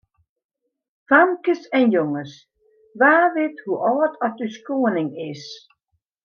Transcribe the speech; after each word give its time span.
Famkes 1.11 1.61
en 1.79 1.85
jonges, 1.95 2.33
wa 2.99 3.13
wit 3.33 3.55
hoe 3.63 3.79
âld 3.91 4.13
as 4.27 4.35
ús 4.45 4.55
koaning 4.65 5.11
is? 5.31 5.45